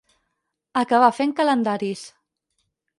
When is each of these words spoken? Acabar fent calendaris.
Acabar 0.83 1.11
fent 1.19 1.37
calendaris. 1.43 2.05